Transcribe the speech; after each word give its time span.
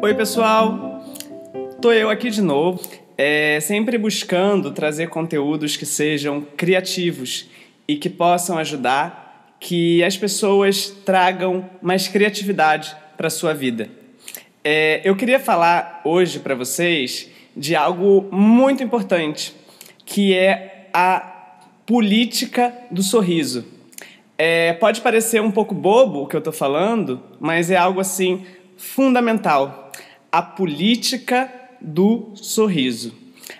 Oi, 0.00 0.14
pessoal! 0.14 1.02
Tô 1.82 1.92
eu 1.92 2.08
aqui 2.08 2.30
de 2.30 2.40
novo, 2.40 2.80
é, 3.16 3.58
sempre 3.58 3.98
buscando 3.98 4.70
trazer 4.70 5.08
conteúdos 5.08 5.76
que 5.76 5.84
sejam 5.84 6.40
criativos 6.56 7.50
e 7.88 7.96
que 7.96 8.08
possam 8.08 8.58
ajudar 8.58 9.56
que 9.58 10.04
as 10.04 10.16
pessoas 10.16 10.88
tragam 11.04 11.68
mais 11.82 12.06
criatividade 12.06 12.96
para 13.16 13.28
sua 13.28 13.52
vida. 13.52 13.90
É, 14.62 15.00
eu 15.02 15.16
queria 15.16 15.40
falar 15.40 16.00
hoje 16.04 16.38
para 16.38 16.54
vocês 16.54 17.28
de 17.56 17.74
algo 17.74 18.28
muito 18.30 18.84
importante, 18.84 19.52
que 20.06 20.32
é 20.32 20.88
a 20.94 21.56
política 21.84 22.72
do 22.88 23.02
sorriso. 23.02 23.66
É, 24.40 24.72
pode 24.74 25.00
parecer 25.00 25.42
um 25.42 25.50
pouco 25.50 25.74
bobo 25.74 26.22
o 26.22 26.26
que 26.28 26.36
eu 26.36 26.38
estou 26.38 26.52
falando, 26.52 27.20
mas 27.40 27.72
é 27.72 27.76
algo 27.76 27.98
assim 27.98 28.46
fundamental. 28.78 29.92
A 30.32 30.40
política 30.40 31.52
do 31.80 32.30
sorriso. 32.34 33.14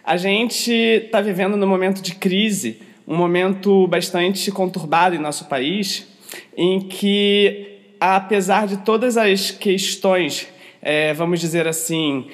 A 0.04 0.16
gente 0.16 0.72
está 0.72 1.20
vivendo 1.20 1.56
num 1.56 1.66
momento 1.66 2.00
de 2.00 2.14
crise, 2.14 2.80
um 3.06 3.16
momento 3.16 3.86
bastante 3.86 4.50
conturbado 4.50 5.14
em 5.14 5.18
nosso 5.18 5.46
país, 5.46 6.06
em 6.56 6.80
que, 6.80 7.78
apesar 8.00 8.66
de 8.66 8.78
todas 8.78 9.16
as 9.16 9.50
questões, 9.50 10.48
é, 10.80 11.12
vamos 11.14 11.40
dizer 11.40 11.66
assim, 11.66 12.26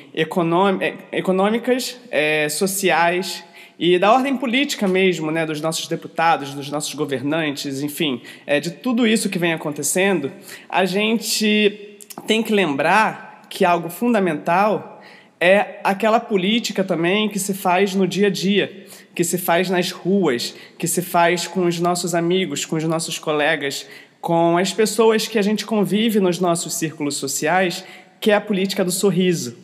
econômicas, 1.12 1.96
é, 2.10 2.48
sociais, 2.48 3.44
e 3.78 3.98
da 3.98 4.12
ordem 4.12 4.36
política 4.36 4.86
mesmo, 4.86 5.30
né, 5.32 5.44
dos 5.44 5.60
nossos 5.60 5.88
deputados, 5.88 6.54
dos 6.54 6.70
nossos 6.70 6.94
governantes, 6.94 7.82
enfim, 7.82 8.22
é, 8.46 8.60
de 8.60 8.70
tudo 8.70 9.06
isso 9.06 9.28
que 9.28 9.38
vem 9.38 9.52
acontecendo, 9.52 10.30
a 10.68 10.84
gente 10.84 11.93
tem 12.26 12.42
que 12.42 12.52
lembrar 12.52 13.46
que 13.48 13.64
algo 13.64 13.88
fundamental 13.88 15.02
é 15.40 15.80
aquela 15.84 16.18
política 16.18 16.82
também 16.82 17.28
que 17.28 17.38
se 17.38 17.52
faz 17.52 17.94
no 17.94 18.06
dia 18.06 18.28
a 18.28 18.30
dia, 18.30 18.86
que 19.14 19.22
se 19.22 19.36
faz 19.36 19.68
nas 19.68 19.90
ruas, 19.90 20.54
que 20.78 20.88
se 20.88 21.02
faz 21.02 21.46
com 21.46 21.66
os 21.66 21.78
nossos 21.78 22.14
amigos, 22.14 22.64
com 22.64 22.76
os 22.76 22.84
nossos 22.84 23.18
colegas, 23.18 23.86
com 24.20 24.56
as 24.56 24.72
pessoas 24.72 25.28
que 25.28 25.38
a 25.38 25.42
gente 25.42 25.66
convive 25.66 26.18
nos 26.18 26.40
nossos 26.40 26.74
círculos 26.74 27.16
sociais, 27.16 27.84
que 28.20 28.30
é 28.30 28.34
a 28.34 28.40
política 28.40 28.84
do 28.84 28.90
sorriso, 28.90 29.56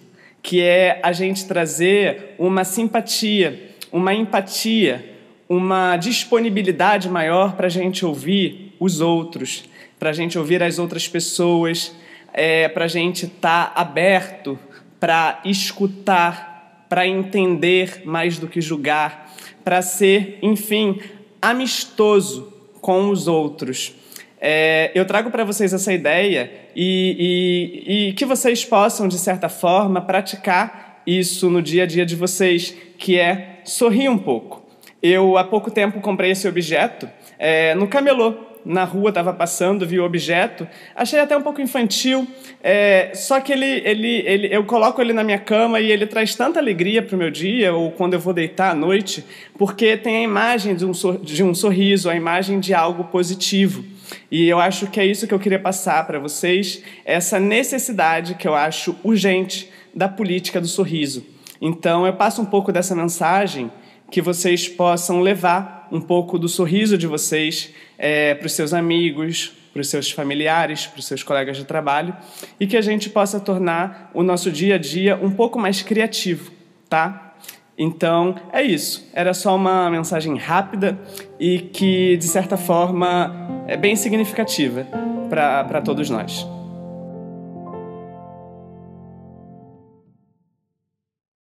que 0.43 0.61
é 0.61 1.01
a 1.03 1.13
gente 1.13 1.47
trazer 1.47 2.35
uma 2.39 2.63
simpatia, 2.63 3.71
uma 3.91 4.13
empatia, 4.13 5.17
uma 5.49 5.97
disponibilidade 5.97 7.09
maior 7.09 7.57
para 7.57 7.67
a 7.67 7.71
gente 7.71 8.05
ouvir 8.05 8.75
os 8.79 9.01
outros, 9.01 9.65
para 9.99 10.11
a 10.11 10.13
gente 10.13 10.39
ouvir 10.39 10.63
as 10.63 10.79
outras 10.79 11.09
pessoas, 11.09 11.93
é, 12.33 12.69
para 12.69 12.85
a 12.85 12.89
gente 12.89 13.27
estar 13.27 13.75
tá 13.75 13.81
aberto 13.81 14.59
para 14.99 15.41
escutar, 15.45 16.87
para 16.89 17.07
entender 17.07 18.03
mais 18.05 18.39
do 18.39 18.47
que 18.47 18.61
julgar, 18.61 19.35
para 19.65 19.81
ser, 19.81 20.39
enfim, 20.43 21.01
amistoso 21.41 22.53
com 22.81 23.11
os 23.11 23.27
outros. 23.27 23.95
É, 24.41 24.91
eu 24.95 25.05
trago 25.05 25.31
para 25.31 25.45
vocês 25.45 25.73
essa 25.73 25.93
ideia 25.93 26.51
e, 26.75 27.85
e, 27.87 28.09
e 28.09 28.13
que 28.15 28.25
vocês 28.25 28.65
possam, 28.65 29.09
de 29.09 29.19
certa 29.19 29.49
forma, 29.49 30.01
praticar 30.01 31.03
isso 31.07 31.51
no 31.51 31.61
dia 31.61 31.85
a 31.85 31.87
dia 31.87 32.07
de 32.07 32.17
vocês, 32.17 32.75
que 32.99 33.19
é 33.19 33.61
sorrir 33.65 34.09
um 34.09 34.19
pouco. 34.19 34.60
Eu, 35.03 35.39
há 35.39 35.45
pouco 35.45 35.71
tempo, 35.71 36.01
comprei 36.01 36.33
esse 36.33 36.47
objeto 36.47 37.09
é, 37.39 37.75
no 37.75 37.89
camelô. 37.89 38.51
Na 38.63 38.85
rua, 38.85 39.09
estava 39.09 39.33
passando, 39.33 39.87
vi 39.87 39.99
o 39.99 40.05
objeto. 40.05 40.69
Achei 40.95 41.19
até 41.19 41.35
um 41.35 41.41
pouco 41.41 41.63
infantil, 41.63 42.29
é, 42.63 43.11
só 43.15 43.41
que 43.41 43.55
ele, 43.55 43.65
ele, 43.65 44.23
ele, 44.27 44.55
eu 44.55 44.63
coloco 44.65 45.01
ele 45.01 45.15
na 45.15 45.25
minha 45.25 45.39
cama 45.39 45.81
e 45.81 45.91
ele 45.91 46.07
traz 46.07 46.35
tanta 46.35 46.61
alegria 46.61 47.01
para 47.01 47.17
o 47.17 47.19
meu 47.19 47.31
dia, 47.31 47.73
ou 47.73 47.91
quando 47.91 48.13
eu 48.13 48.21
vou 48.21 48.35
deitar 48.35 48.73
à 48.73 48.75
noite, 48.75 49.25
porque 49.57 49.97
tem 49.97 50.17
a 50.19 50.23
imagem 50.23 50.75
de 50.75 50.85
um, 50.85 50.93
de 51.23 51.43
um 51.43 51.55
sorriso, 51.55 52.11
a 52.11 52.15
imagem 52.15 52.61
de 52.61 52.75
algo 52.75 53.05
positivo. 53.05 53.83
E 54.31 54.47
eu 54.47 54.61
acho 54.61 54.89
que 54.89 55.01
é 55.01 55.07
isso 55.07 55.27
que 55.27 55.33
eu 55.33 55.39
queria 55.39 55.59
passar 55.59 56.07
para 56.07 56.19
vocês, 56.19 56.83
essa 57.07 57.41
necessidade 57.41 58.35
que 58.35 58.47
eu 58.47 58.55
acho 58.55 58.95
urgente 59.03 59.71
da 59.95 60.07
política 60.07 60.61
do 60.61 60.67
sorriso. 60.67 61.25
Então, 61.61 62.07
eu 62.07 62.13
passo 62.13 62.41
um 62.41 62.47
pouco 62.47 62.71
dessa 62.73 62.95
mensagem 62.95 63.71
que 64.11 64.21
vocês 64.21 64.69
possam 64.69 65.21
levar 65.21 65.89
um 65.93 66.01
pouco 66.01 66.39
do 66.39 66.49
sorriso 66.49 66.99
de 66.99 67.07
vocês 67.07 67.73
é, 67.99 68.35
para 68.35 68.47
os 68.47 68.53
seus 68.53 68.73
amigos, 68.73 69.53
para 69.73 69.81
os 69.81 69.89
seus 69.89 70.11
familiares, 70.11 70.87
para 70.87 70.99
os 70.99 71.07
seus 71.07 71.23
colegas 71.23 71.57
de 71.57 71.65
trabalho 71.65 72.15
e 72.59 72.67
que 72.67 72.77
a 72.77 72.81
gente 72.81 73.09
possa 73.09 73.39
tornar 73.39 74.11
o 74.13 74.23
nosso 74.23 74.51
dia 74.51 74.75
a 74.75 74.79
dia 74.79 75.19
um 75.23 75.31
pouco 75.31 75.59
mais 75.59 75.83
criativo, 75.83 76.51
tá? 76.89 77.35
Então 77.79 78.35
é 78.53 78.63
isso. 78.63 79.09
Era 79.15 79.33
só 79.33 79.57
uma 79.57 79.89
mensagem 79.91 80.37
rápida 80.37 80.99
e 81.39 81.61
que, 81.61 82.17
de 82.17 82.27
certa 82.27 82.57
forma, 82.57 83.65
é 83.67 83.77
bem 83.77 83.97
significativa 83.97 84.87
para 85.31 85.81
todos 85.81 86.11
nós. 86.11 86.47